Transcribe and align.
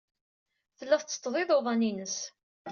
Tella 0.77 0.95
tetteṭṭeḍ 0.99 1.35
iḍuḍan-ines. 1.41 2.17